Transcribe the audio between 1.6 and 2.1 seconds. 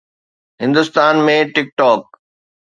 talk